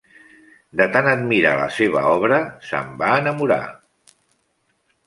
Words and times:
De 0.79 0.87
tant 0.95 1.09
admirar 1.11 1.51
la 1.59 1.67
seva 1.75 2.03
obra 2.15 2.41
se'n 2.71 2.91
va 3.05 3.13
enamorar. 3.23 3.63